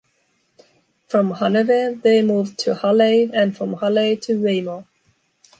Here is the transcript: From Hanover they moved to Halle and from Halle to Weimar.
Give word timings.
From 1.09 1.29
Hanover 1.35 1.93
they 1.93 2.23
moved 2.23 2.57
to 2.61 2.73
Halle 2.73 3.29
and 3.35 3.55
from 3.55 3.73
Halle 3.73 4.15
to 4.15 4.41
Weimar. 4.41 4.87